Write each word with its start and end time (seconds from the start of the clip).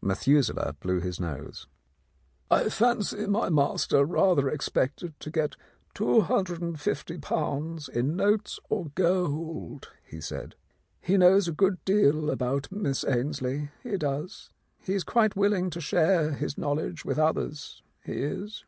Methuselah 0.00 0.72
blew 0.80 0.98
his 1.00 1.20
nose. 1.20 1.66
"I 2.50 2.70
fancy 2.70 3.26
my 3.26 3.50
master 3.50 4.06
rather 4.06 4.48
expected 4.48 5.12
to 5.20 5.30
get 5.30 5.56
^250 5.94 7.88
in 7.94 8.16
notes 8.16 8.58
or 8.70 8.86
gold," 8.94 9.90
he 10.02 10.22
said. 10.22 10.54
"He 11.02 11.18
knows 11.18 11.48
a 11.48 11.52
good 11.52 11.84
deal 11.84 12.30
about 12.30 12.72
Miss 12.72 13.04
Ainslie, 13.04 13.72
he 13.82 13.98
does. 13.98 14.48
He 14.80 14.94
is 14.94 15.04
quite 15.04 15.36
willing 15.36 15.68
to 15.68 15.82
share 15.82 16.30
his 16.30 16.56
knowledge 16.56 17.04
with 17.04 17.18
others, 17.18 17.82
he 18.06 18.14
is." 18.22 18.64